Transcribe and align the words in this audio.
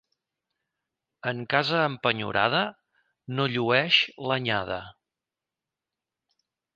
En 1.31 1.41
casa 1.53 1.81
empenyorada 1.89 2.61
no 3.39 3.47
llueix 3.57 3.99
l'anyada. 4.31 4.81